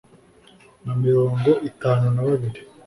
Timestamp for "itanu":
1.69-2.05